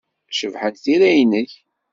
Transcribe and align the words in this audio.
Cebḥent 0.37 0.81
tira-nnek. 0.83 1.51